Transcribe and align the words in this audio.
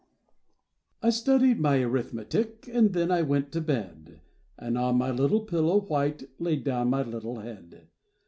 I 1.03 1.11
STUDIED 1.11 1.59
my 1.59 1.79
arithmetic, 1.83 2.67
And 2.73 2.93
then 2.93 3.11
I 3.11 3.21
went 3.21 3.51
to 3.51 3.61
bed, 3.61 4.19
And 4.57 4.75
on 4.75 4.95
my 4.97 5.11
little 5.11 5.41
pillow 5.41 5.79
white 5.81 6.23
Laid 6.39 6.63
down 6.63 6.87
my 6.89 7.03
little 7.03 7.41
head. 7.41 7.87